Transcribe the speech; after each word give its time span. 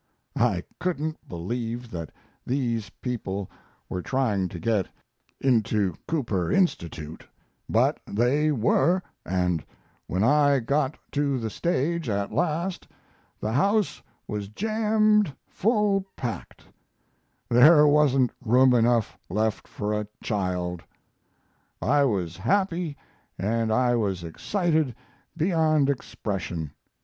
I 0.35 0.63
couldn't 0.79 1.29
believe 1.29 1.91
that 1.91 2.11
these 2.43 2.89
people 2.89 3.51
were 3.87 4.01
trying 4.01 4.47
to 4.49 4.57
get 4.57 4.87
into 5.39 5.93
Cooper 6.07 6.51
Institute; 6.51 7.27
but 7.69 7.99
they 8.07 8.51
were, 8.51 9.03
and 9.27 9.63
when 10.07 10.23
I 10.23 10.57
got 10.57 10.97
to 11.11 11.37
the 11.37 11.51
stage 11.51 12.09
at 12.09 12.31
last 12.31 12.87
the 13.39 13.51
house 13.51 14.01
was 14.27 14.47
jammed 14.47 15.35
full 15.45 16.07
packed; 16.15 16.63
there 17.47 17.85
wasn't 17.85 18.31
room 18.43 18.73
enough 18.73 19.19
left 19.29 19.67
for 19.67 19.93
a 19.93 20.07
child. 20.23 20.81
"I 21.79 22.05
was 22.05 22.37
happy 22.37 22.97
and 23.37 23.71
I 23.71 23.95
was 23.95 24.23
excited 24.23 24.95
beyond 25.37 25.91
expression. 25.91 26.71